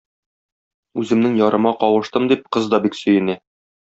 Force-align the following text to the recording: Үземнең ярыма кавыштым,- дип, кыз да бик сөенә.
Үземнең 1.03 1.35
ярыма 1.41 1.73
кавыштым,- 1.83 2.25
дип, 2.35 2.45
кыз 2.57 2.71
да 2.73 2.81
бик 2.87 2.99
сөенә. 3.05 3.37